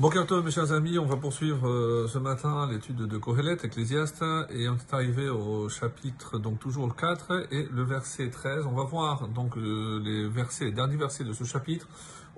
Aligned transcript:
Bon 0.00 0.10
Tov, 0.10 0.44
mes 0.44 0.52
chers 0.52 0.70
amis, 0.70 0.96
on 0.96 1.06
va 1.06 1.16
poursuivre 1.16 1.68
euh, 1.68 2.06
ce 2.06 2.18
matin 2.18 2.68
l'étude 2.70 2.98
de 2.98 3.18
Kohelet, 3.18 3.56
Ecclésiaste, 3.64 4.22
et 4.48 4.68
on 4.68 4.76
est 4.76 4.94
arrivé 4.94 5.28
au 5.28 5.68
chapitre, 5.68 6.38
donc 6.38 6.60
toujours 6.60 6.86
le 6.86 6.92
4, 6.92 7.48
et 7.50 7.66
le 7.68 7.82
verset 7.82 8.30
13. 8.30 8.66
On 8.66 8.76
va 8.76 8.84
voir 8.84 9.26
donc 9.26 9.56
euh, 9.56 10.00
les 10.04 10.28
versets, 10.28 10.66
les 10.66 10.70
derniers 10.70 10.96
versets 10.96 11.24
de 11.24 11.32
ce 11.32 11.42
chapitre, 11.42 11.88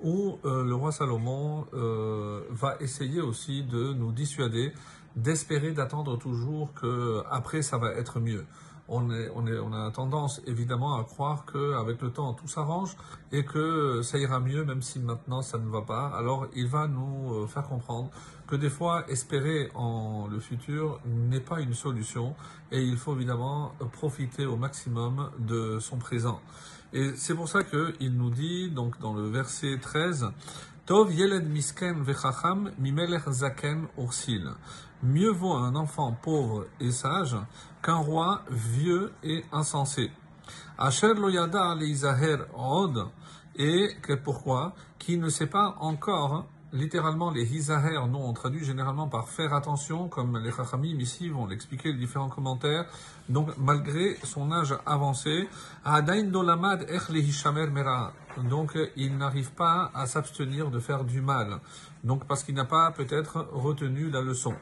où 0.01 0.39
euh, 0.43 0.63
le 0.63 0.73
roi 0.73 0.91
Salomon 0.91 1.67
va 2.49 2.77
essayer 2.79 3.21
aussi 3.21 3.61
de 3.61 3.93
nous 3.93 4.11
dissuader, 4.11 4.73
d'espérer, 5.15 5.71
d'attendre 5.71 6.17
toujours 6.17 6.73
que 6.73 7.21
après 7.29 7.61
ça 7.61 7.77
va 7.77 7.91
être 7.91 8.19
mieux 8.19 8.43
on, 8.91 9.73
a 9.73 9.91
tendance 9.91 10.41
évidemment 10.45 10.99
à 10.99 11.03
croire 11.03 11.45
qu'avec 11.45 12.01
le 12.01 12.11
temps 12.11 12.33
tout 12.33 12.47
s'arrange 12.47 12.95
et 13.31 13.45
que 13.45 14.01
ça 14.01 14.17
ira 14.17 14.39
mieux 14.39 14.65
même 14.65 14.81
si 14.81 14.99
maintenant 14.99 15.41
ça 15.41 15.57
ne 15.57 15.69
va 15.69 15.81
pas. 15.81 16.07
Alors 16.07 16.47
il 16.55 16.67
va 16.67 16.87
nous 16.87 17.33
euh, 17.33 17.47
faire 17.47 17.63
comprendre 17.63 18.09
que 18.47 18.55
des 18.55 18.69
fois 18.69 19.09
espérer 19.09 19.69
en 19.75 20.27
le 20.27 20.39
futur 20.39 20.99
n'est 21.05 21.39
pas 21.39 21.61
une 21.61 21.73
solution 21.73 22.35
et 22.71 22.81
il 22.81 22.97
faut 22.97 23.15
évidemment 23.15 23.73
profiter 23.93 24.45
au 24.45 24.57
maximum 24.57 25.31
de 25.39 25.79
son 25.79 25.97
présent. 25.97 26.41
Et 26.93 27.13
c'est 27.15 27.35
pour 27.35 27.47
ça 27.47 27.63
qu'il 27.63 28.17
nous 28.17 28.29
dit 28.29 28.69
donc 28.69 28.99
dans 28.99 29.13
le 29.13 29.29
verset 29.29 29.77
13 29.81 30.31
Mieux 35.03 35.31
vaut 35.31 35.53
un 35.53 35.75
enfant 35.75 36.11
pauvre 36.21 36.67
et 36.81 36.91
sage 36.91 37.37
qu'un 37.81 37.95
roi 37.95 38.41
vieux 38.49 39.13
et 39.23 39.45
insensé. 39.53 40.11
Asher 40.77 41.13
loyada 41.13 41.75
leizaher 41.75 42.39
od. 42.53 43.07
Et 43.55 43.95
que 44.01 44.13
pourquoi? 44.15 44.75
Qui 44.99 45.17
ne 45.17 45.29
sait 45.29 45.47
pas 45.47 45.77
encore 45.79 46.45
littéralement 46.73 47.31
les 47.31 47.55
hizaher, 47.55 48.07
nous 48.09 48.19
on 48.19 48.33
traduit 48.33 48.63
généralement 48.63 49.07
par 49.07 49.29
faire 49.29 49.53
attention, 49.53 50.07
comme 50.07 50.37
les 50.37 50.51
chachamim 50.51 50.99
ici 50.99 51.29
vont 51.29 51.45
l'expliquer 51.45 51.91
les 51.91 51.97
différents 51.97 52.29
commentaires. 52.29 52.85
Donc 53.29 53.49
malgré 53.57 54.17
son 54.23 54.51
âge 54.51 54.75
avancé. 54.85 55.47
Donc 58.49 58.77
il 58.95 59.17
n'arrive 59.17 59.51
pas 59.51 59.91
à 59.93 60.05
s'abstenir 60.05 60.71
de 60.71 60.79
faire 60.79 61.03
du 61.03 61.21
mal. 61.21 61.59
Donc 62.03 62.25
parce 62.25 62.43
qu'il 62.43 62.55
n'a 62.55 62.65
pas 62.65 62.91
peut-être 62.91 63.47
retenu 63.51 64.09
la 64.09 64.21
leçon. 64.21 64.53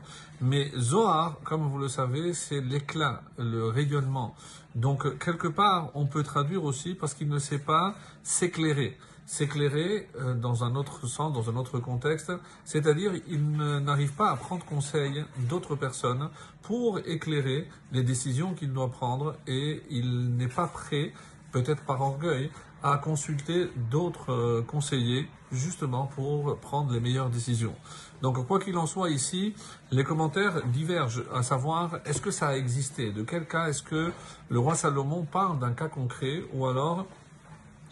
Mais 0.42 0.72
Zohar, 0.78 1.38
comme 1.44 1.68
vous 1.68 1.78
le 1.78 1.88
savez, 1.88 2.34
c'est 2.34 2.62
l'éclat, 2.62 3.22
le 3.38 3.68
rayonnement. 3.68 4.36
Donc 4.76 5.18
quelque 5.20 5.48
part, 5.48 5.92
on 5.96 6.06
peut 6.06 6.24
traduire 6.24 6.64
aussi 6.64 6.96
parce 6.96 7.14
qu'il 7.14 7.30
ne 7.30 7.40
sait 7.40 7.60
pas 7.60 7.96
s'éclairer 8.24 8.98
s'éclairer 9.30 10.08
euh, 10.16 10.34
dans 10.34 10.64
un 10.64 10.76
autre 10.76 11.06
sens, 11.06 11.32
dans 11.32 11.52
un 11.52 11.56
autre 11.56 11.78
contexte, 11.78 12.32
c'est-à-dire 12.66 13.12
il 13.28 13.58
n'arrive 13.58 14.14
pas 14.14 14.32
à 14.32 14.36
prendre 14.36 14.66
conseil 14.66 15.24
d'autres 15.48 15.76
personnes 15.76 16.32
pour 16.64 16.98
éclairer 17.06 17.70
les 17.92 18.02
décisions 18.02 18.56
qu'il 18.56 18.74
doit 18.74 18.90
prendre 18.90 19.36
et 19.46 19.84
il 19.92 20.36
n'est 20.36 20.48
pas 20.48 20.66
prêt, 20.66 21.14
peut-être 21.52 21.84
par 21.84 22.02
orgueil, 22.02 22.50
à 22.82 22.98
consulter 22.98 23.70
d'autres 23.92 24.32
euh, 24.32 24.64
conseillers 24.64 25.30
justement 25.52 26.08
pour 26.08 26.58
prendre 26.58 26.92
les 26.92 27.00
meilleures 27.00 27.30
décisions. 27.30 27.76
Donc 28.24 28.44
quoi 28.48 28.60
qu'il 28.60 28.78
en 28.80 28.88
soit 28.88 29.12
ici, 29.12 29.54
les 29.92 30.04
commentaires 30.04 30.66
divergent, 30.66 31.24
à 31.36 31.44
savoir 31.44 32.00
est-ce 32.06 32.22
que 32.22 32.32
ça 32.32 32.48
a 32.48 32.56
existé, 32.56 33.12
de 33.12 33.22
quel 33.22 33.46
cas 33.46 33.68
est-ce 33.68 33.84
que 33.84 34.12
le 34.50 34.60
roi 34.60 34.74
Salomon 34.74 35.24
parle 35.24 35.60
d'un 35.60 35.74
cas 35.74 35.88
concret? 35.88 36.42
Ou 36.54 36.66
alors 36.66 37.06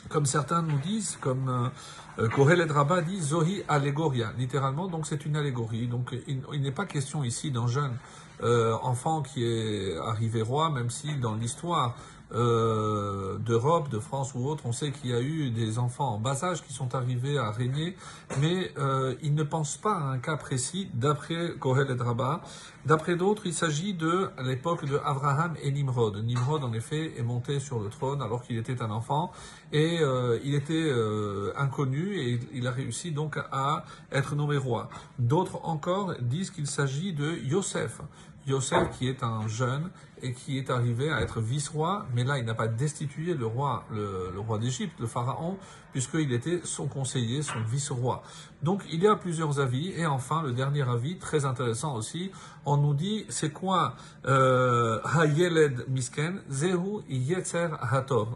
comme 0.10 0.26
certains 0.26 0.62
nous 0.62 0.78
disent, 0.80 1.18
comme 1.22 1.72
euh, 2.20 2.28
Kohelet 2.30 2.72
Rabba 2.72 3.02
dit, 3.02 3.22
Zohi 3.22 3.64
Allegoria, 3.68 4.34
littéralement, 4.38 4.88
donc 4.88 5.08
c'est 5.08 5.26
une 5.26 5.36
allégorie. 5.36 5.88
Donc 5.88 6.16
il, 6.28 6.62
n'est 6.62 6.72
pas 6.72 6.86
question 6.86 7.24
ici 7.24 7.52
d'un 7.52 7.68
jeune 7.68 7.96
euh, 8.44 8.76
enfant 8.82 9.22
qui 9.22 9.44
est 9.44 9.98
arrivé 9.98 10.42
roi, 10.42 10.70
même 10.70 10.90
si 10.90 11.16
dans 11.16 11.36
l'histoire 11.36 11.96
euh, 12.34 13.38
d'Europe, 13.38 13.90
de 13.90 14.00
France 14.00 14.34
ou 14.36 14.48
autre, 14.48 14.66
on 14.66 14.72
sait 14.72 14.92
qu'il 14.92 15.12
y 15.12 15.14
a 15.14 15.22
eu 15.22 15.50
des 15.50 15.80
enfants 15.80 16.16
en 16.16 16.20
bas 16.20 16.44
âge 16.44 16.64
qui 16.64 16.74
sont 16.74 16.94
arrivés 16.96 17.38
à 17.38 17.52
régner, 17.52 17.96
mais 18.42 18.72
euh, 18.78 19.16
ils 19.22 19.34
ne 19.34 19.44
pensent 19.44 19.78
pas 19.78 19.94
à 19.94 20.04
un 20.04 20.18
cas 20.18 20.38
précis 20.38 20.90
d'après 20.94 21.54
Kohel 21.60 21.90
et 21.92 21.96
Draba. 21.96 22.42
D'après 22.86 23.16
d'autres, 23.16 23.46
il 23.46 23.54
s'agit 23.54 23.94
de 23.94 24.30
l'époque 24.44 24.86
de 24.86 24.98
Abraham 25.04 25.56
et 25.62 25.72
Nimrod. 25.72 26.24
Nimrod, 26.24 26.64
en 26.64 26.74
effet, 26.74 27.14
est 27.18 27.24
monté 27.24 27.60
sur 27.60 27.80
le 27.80 27.90
trône 27.90 28.22
alors 28.22 28.44
qu'il 28.44 28.58
était 28.58 28.82
un 28.82 28.92
enfant 28.92 29.32
et 29.74 30.00
euh, 30.00 30.40
il 30.44 30.56
était 30.56 30.74
euh, 30.74 31.52
inconnu 31.58 32.18
et 32.18 32.40
il 32.54 32.66
a 32.68 32.72
réussi 32.72 33.12
donc 33.12 33.38
à 33.52 33.84
être 34.12 34.36
nommé 34.36 34.58
roi. 34.58 34.90
D'autres 35.20 35.60
encore 35.66 36.16
disent 36.22 36.52
qu'il 36.52 36.68
s'agit 36.68 37.14
de 37.14 37.36
Yosef. 37.44 38.02
Yosef 38.48 38.90
qui 38.98 39.08
est 39.08 39.24
un 39.24 39.48
jeune 39.48 39.90
et 40.22 40.34
qui 40.34 40.58
est 40.58 40.70
arrivé 40.70 41.12
à 41.12 41.22
être 41.22 41.42
vice-roi, 41.42 42.08
mais 42.16 42.24
là 42.24 42.40
il 42.40 42.46
n'a 42.46 42.56
pas 42.56 42.68
destitué 42.68 43.34
le 43.34 43.46
roi, 43.46 43.86
le, 43.92 44.40
roi 44.40 44.58
d'Égypte, 44.58 45.00
le 45.00 45.06
pharaon, 45.06 45.58
puisqu'il 45.92 46.32
était 46.34 46.62
son 46.64 46.88
conseiller, 46.88 47.42
son 47.42 47.62
vice-roi. 47.62 48.24
Donc 48.64 48.84
il 48.92 49.04
y 49.04 49.08
a 49.08 49.16
plusieurs 49.16 49.60
avis, 49.60 49.92
et 49.92 50.06
enfin 50.06 50.42
le 50.42 50.54
dernier 50.54 50.88
avis, 50.90 51.18
très 51.18 51.46
intéressant 51.46 51.96
aussi, 51.96 52.32
on 52.66 52.78
nous 52.78 52.94
dit 52.94 53.26
c'est 53.30 53.52
quoi 53.52 53.96
euh, 54.26 55.00
Hayeled 55.16 55.86
Misken, 55.90 56.42
Zehu 56.50 57.04
Yetzer 57.10 57.70
Hatov. 57.80 58.30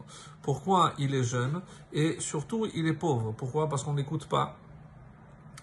Pourquoi 0.44 0.94
il 0.98 1.14
est 1.14 1.24
jeune 1.24 1.62
et 1.94 2.18
surtout 2.20 2.68
il 2.74 2.88
est 2.88 2.94
pauvre? 2.94 3.32
Pourquoi? 3.32 3.70
Parce 3.70 3.84
qu'on 3.84 3.94
n'écoute 3.94 4.28
pas 4.28 4.58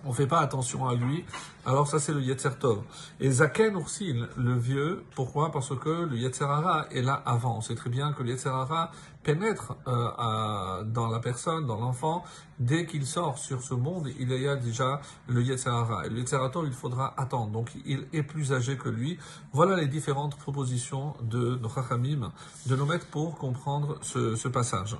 on 0.04 0.12
fait 0.12 0.26
pas 0.26 0.40
attention 0.40 0.88
à 0.88 0.94
lui, 0.94 1.24
alors 1.66 1.86
ça 1.88 1.98
c'est 1.98 2.12
le 2.12 2.22
Yetzer 2.22 2.56
Tov. 2.58 2.82
Et 3.20 3.30
Zaken 3.30 3.74
Ursil, 3.74 4.28
le 4.36 4.56
vieux, 4.56 5.04
pourquoi? 5.14 5.50
Parce 5.52 5.76
que 5.78 6.06
le 6.06 6.16
Yetzer 6.16 6.44
Hara 6.44 6.86
est 6.90 7.02
là 7.02 7.22
avant. 7.26 7.58
On 7.58 7.60
sait 7.60 7.74
très 7.74 7.90
bien 7.90 8.12
que 8.12 8.22
le 8.22 8.30
Yetzer 8.30 8.48
Hara 8.48 8.92
pénètre 9.22 9.76
euh, 9.86 10.84
dans 10.84 11.08
la 11.08 11.18
personne, 11.20 11.66
dans 11.66 11.78
l'enfant, 11.78 12.24
dès 12.58 12.86
qu'il 12.86 13.06
sort 13.06 13.38
sur 13.38 13.62
ce 13.62 13.74
monde, 13.74 14.08
il 14.18 14.30
y 14.30 14.48
a 14.48 14.56
déjà 14.56 15.00
le. 15.26 15.40
Et 15.48 16.08
le 16.08 16.18
Yetzer 16.18 16.50
Tov, 16.52 16.66
il 16.66 16.72
faudra 16.72 17.14
attendre. 17.16 17.50
Donc 17.50 17.70
il 17.86 18.06
est 18.12 18.22
plus 18.22 18.52
âgé 18.52 18.76
que 18.76 18.88
lui. 18.88 19.18
Voilà 19.52 19.76
les 19.76 19.86
différentes 19.86 20.36
propositions 20.36 21.14
de 21.22 21.56
nos 21.56 21.68
Chachamim, 21.68 22.32
de 22.66 22.76
nos 22.76 22.86
maîtres 22.86 23.06
pour 23.06 23.38
comprendre 23.38 23.98
ce, 24.02 24.48
passage. 24.48 24.96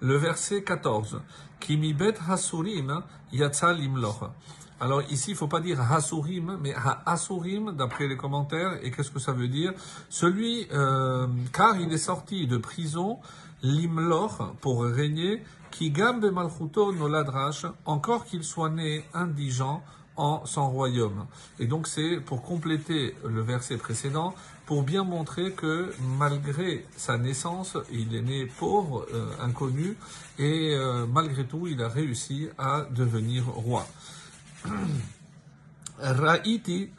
Le 0.00 0.16
verset 0.16 0.62
14. 0.62 1.20
Kimibet 1.60 2.14
Hasurim 2.28 3.02
Yatzal 3.32 3.80
Imloch. 3.80 4.30
Alors 4.80 5.02
ici, 5.10 5.32
il 5.32 5.36
faut 5.36 5.48
pas 5.48 5.60
dire 5.60 5.80
Hasurim, 5.80 6.58
mais 6.62 6.74
Hasurim, 7.04 7.72
d'après 7.72 8.06
les 8.06 8.16
commentaires. 8.16 8.78
Et 8.82 8.90
qu'est-ce 8.90 9.10
que 9.10 9.18
ça 9.18 9.32
veut 9.32 9.48
dire? 9.48 9.72
Celui, 10.08 10.68
euh, 10.72 11.26
car 11.52 11.80
il 11.80 11.92
est 11.92 11.98
sorti 11.98 12.46
de 12.46 12.58
prison, 12.58 13.18
l'Imloch, 13.62 14.38
pour 14.60 14.84
régner, 14.84 15.42
qui 15.72 15.90
gambe 15.90 16.30
malchuto 16.30 16.92
noladrash, 16.92 17.66
encore 17.86 18.24
qu'il 18.24 18.44
soit 18.44 18.70
né 18.70 19.04
indigent, 19.14 19.82
en 20.18 20.44
son 20.46 20.68
royaume. 20.68 21.26
Et 21.60 21.66
donc 21.66 21.86
c'est 21.86 22.16
pour 22.16 22.42
compléter 22.42 23.14
le 23.24 23.40
verset 23.40 23.76
précédent, 23.76 24.34
pour 24.66 24.82
bien 24.82 25.04
montrer 25.04 25.52
que 25.52 25.94
malgré 26.18 26.84
sa 26.96 27.16
naissance, 27.16 27.76
il 27.90 28.14
est 28.14 28.22
né 28.22 28.46
pauvre, 28.46 29.06
euh, 29.14 29.30
inconnu, 29.40 29.96
et 30.38 30.74
euh, 30.74 31.06
malgré 31.06 31.46
tout, 31.46 31.68
il 31.68 31.80
a 31.82 31.88
réussi 31.88 32.48
à 32.58 32.82
devenir 32.90 33.46
roi. 33.46 33.86
Ra'iti, 35.98 36.92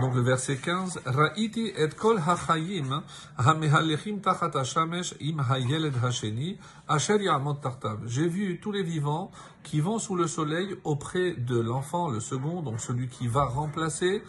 donc 0.00 0.14
le 0.14 0.22
verset 0.22 0.56
15, 0.56 1.02
Ra'iti 1.06 1.72
et 1.76 1.88
kol 1.96 2.18
hachayim 2.18 3.02
hamehalechim 3.38 4.20
tachat 4.20 4.50
hashamesh 4.54 5.14
im 5.20 5.38
hayeled 5.38 5.94
hasheni 6.02 6.58
asher 6.88 7.20
yamot 7.20 7.54
tartav. 7.54 8.00
J'ai 8.06 8.26
vu 8.26 8.58
tous 8.60 8.72
les 8.72 8.82
vivants 8.82 9.30
qui 9.62 9.80
vont 9.80 10.00
sous 10.00 10.16
le 10.16 10.26
soleil 10.26 10.74
auprès 10.82 11.34
de 11.34 11.60
l'enfant, 11.60 12.08
le 12.08 12.18
second, 12.18 12.62
donc 12.62 12.80
celui 12.80 13.08
qui 13.08 13.28
va 13.28 13.44
remplacer, 13.44 14.22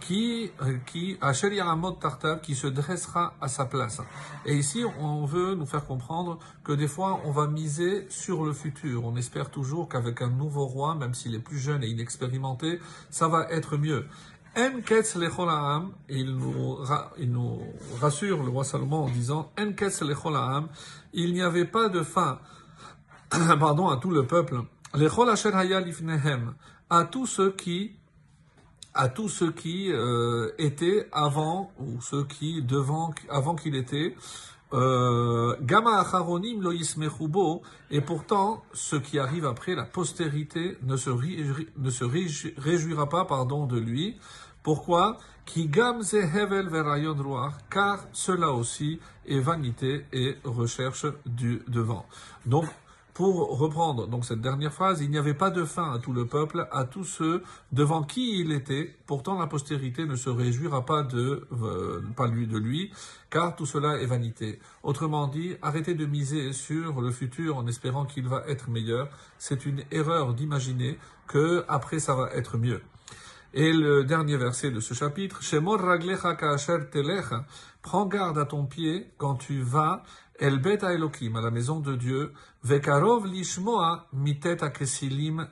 qui, 0.00 0.50
qui, 0.86 1.16
asher 1.20 1.54
yamot 1.54 1.92
tartav, 1.92 2.40
qui 2.40 2.56
se 2.56 2.66
dressera 2.66 3.34
à 3.40 3.46
sa 3.46 3.64
place. 3.64 4.00
Et 4.44 4.56
ici, 4.56 4.82
on 4.98 5.24
veut 5.24 5.54
nous 5.54 5.66
faire 5.66 5.86
comprendre 5.86 6.40
que 6.64 6.72
des 6.72 6.88
fois, 6.88 7.20
on 7.24 7.30
va 7.30 7.46
miser 7.46 8.06
sur 8.10 8.44
le 8.44 8.52
futur. 8.52 9.04
On 9.04 9.14
espère 9.14 9.50
toujours 9.50 9.88
qu'avec 9.88 10.20
un 10.20 10.30
nouveau 10.30 10.66
roi, 10.66 10.96
même 10.96 11.14
s'il 11.14 11.36
est 11.36 11.38
plus 11.38 11.58
jeune 11.58 11.84
et 11.84 11.88
inexpérimenté, 11.88 12.80
ça 13.08 13.28
va 13.28 13.46
être 13.50 13.76
mieux. 13.76 14.08
Il 16.10 16.36
nous, 16.36 16.76
il 17.18 17.32
nous 17.32 17.62
rassure 18.00 18.42
le 18.42 18.50
roi 18.50 18.64
Salomon 18.64 19.04
en 19.04 19.08
disant 19.08 19.50
il 21.14 21.32
n'y 21.32 21.42
avait 21.42 21.64
pas 21.64 21.88
de 21.88 22.02
fin, 22.02 22.38
pardon, 23.58 23.88
à 23.88 23.96
tout 23.96 24.10
le 24.10 24.26
peuple. 24.26 24.60
À 26.90 27.04
tous 27.04 27.26
ceux 27.26 27.50
qui, 27.52 27.92
à 28.92 29.08
tous 29.08 29.30
ceux 29.30 29.52
qui 29.52 29.90
euh, 29.90 30.50
étaient 30.58 31.08
avant 31.12 31.72
ou 31.78 32.02
ceux 32.02 32.24
qui 32.24 32.60
devant, 32.60 33.14
avant 33.30 33.54
qu'il 33.54 33.74
était, 33.74 34.14
euh, 34.72 35.56
Gamma 35.60 36.00
acharonim 36.00 36.62
lo 36.62 36.72
et 37.90 38.00
pourtant, 38.00 38.62
ce 38.72 38.96
qui 38.96 39.18
arrive 39.18 39.44
après, 39.44 39.74
la 39.74 39.84
postérité 39.84 40.78
ne 40.82 40.96
se, 40.96 41.10
ne 41.10 41.90
se 41.90 42.04
réjouira 42.60 43.08
pas 43.08 43.24
pardon, 43.24 43.66
de 43.66 43.78
lui. 43.78 44.16
Pourquoi? 44.62 45.18
Ki 45.44 45.66
gam 45.66 46.02
hevel 46.12 46.68
verayon 46.68 47.16
car 47.68 47.98
cela 48.12 48.52
aussi 48.52 49.00
est 49.26 49.40
vanité 49.40 50.06
et 50.12 50.36
recherche 50.44 51.06
du 51.26 51.62
devant. 51.66 52.06
Donc, 52.46 52.66
pour 53.22 53.56
reprendre 53.56 54.08
donc 54.08 54.24
cette 54.24 54.40
dernière 54.40 54.72
phrase, 54.72 55.00
il 55.00 55.08
n'y 55.08 55.16
avait 55.16 55.32
pas 55.32 55.50
de 55.50 55.64
fin 55.64 55.92
à 55.92 56.00
tout 56.00 56.12
le 56.12 56.26
peuple, 56.26 56.66
à 56.72 56.82
tous 56.82 57.04
ceux 57.04 57.44
devant 57.70 58.02
qui 58.02 58.40
il 58.40 58.50
était. 58.50 58.96
Pourtant, 59.06 59.38
la 59.38 59.46
postérité 59.46 60.06
ne 60.06 60.16
se 60.16 60.28
réjouira 60.28 60.84
pas 60.84 61.04
de 61.04 61.46
euh, 61.52 62.00
de 62.02 62.58
lui, 62.58 62.90
car 63.30 63.54
tout 63.54 63.64
cela 63.64 63.98
est 63.98 64.06
vanité. 64.06 64.58
Autrement 64.82 65.28
dit, 65.28 65.54
arrêtez 65.62 65.94
de 65.94 66.04
miser 66.04 66.52
sur 66.52 67.00
le 67.00 67.12
futur 67.12 67.58
en 67.58 67.68
espérant 67.68 68.06
qu'il 68.06 68.26
va 68.26 68.42
être 68.48 68.68
meilleur. 68.70 69.08
C'est 69.38 69.66
une 69.66 69.84
erreur 69.92 70.34
d'imaginer 70.34 70.98
que 71.28 71.64
après 71.68 72.00
ça 72.00 72.16
va 72.16 72.28
être 72.32 72.58
mieux. 72.58 72.82
Et 73.54 73.72
le 73.72 74.02
dernier 74.02 74.38
verset 74.38 74.70
de 74.70 74.80
ce 74.80 74.94
chapitre, 74.94 75.42
Shemor 75.42 75.78
raglecha 75.78 76.34
ka'asher 76.34 76.88
telecha, 76.90 77.44
prends 77.82 78.06
garde 78.06 78.38
à 78.38 78.46
ton 78.46 78.64
pied 78.64 79.12
quand 79.18 79.34
tu 79.34 79.60
vas 79.60 80.02
El 80.40 80.60
à 80.84 81.40
la 81.40 81.50
maison 81.50 81.80
de 81.80 81.94
Dieu, 81.94 82.32
Vekarov 82.64 83.26
lishmoa 83.26 84.08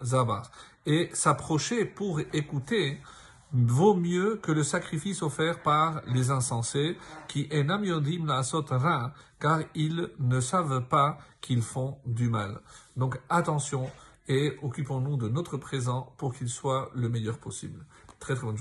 zabar. 0.02 0.50
Et 0.86 1.10
s'approcher 1.12 1.84
pour 1.84 2.20
écouter 2.32 2.98
vaut 3.52 3.94
mieux 3.94 4.36
que 4.36 4.52
le 4.52 4.62
sacrifice 4.62 5.22
offert 5.22 5.62
par 5.62 6.02
les 6.06 6.30
insensés, 6.30 6.96
qui 7.28 7.48
enam 7.52 7.84
la 8.26 8.42
ra, 8.78 9.12
car 9.38 9.60
ils 9.74 10.08
ne 10.18 10.40
savent 10.40 10.86
pas 10.88 11.18
qu'ils 11.40 11.62
font 11.62 11.98
du 12.06 12.28
mal. 12.28 12.60
Donc 12.96 13.18
attention, 13.28 13.90
et 14.28 14.56
occupons-nous 14.62 15.16
de 15.16 15.28
notre 15.28 15.56
présent 15.56 16.14
pour 16.16 16.34
qu'il 16.34 16.48
soit 16.48 16.90
le 16.94 17.08
meilleur 17.08 17.38
possible. 17.38 17.84
Très 18.20 18.34
très 18.34 18.44
bonne 18.44 18.56
journée. 18.56 18.58